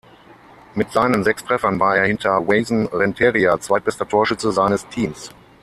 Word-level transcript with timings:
Mit 0.73 0.91
seinen 0.91 1.23
sechs 1.23 1.45
Treffern 1.45 1.79
war 1.79 1.95
er 1.95 2.07
hinter 2.07 2.47
Wason 2.47 2.87
Rentería 2.87 3.59
zweitbester 3.59 4.07
Torschütze 4.09 4.51
seines 4.51 4.87
Teams. 4.87 5.29